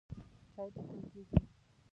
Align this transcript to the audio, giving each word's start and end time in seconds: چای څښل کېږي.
چای 0.53 0.67
څښل 0.75 0.99
کېږي. 1.11 1.39